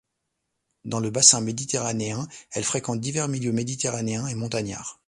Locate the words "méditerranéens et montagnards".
3.51-4.97